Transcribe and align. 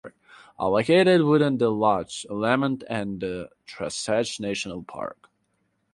Located 0.59 1.21
within 1.21 1.59
the 1.59 1.69
Loch 1.69 2.25
Lomond 2.27 2.83
and 2.89 3.19
The 3.19 3.51
Trossachs 3.67 4.39
National 4.39 4.81
Park. 4.81 5.29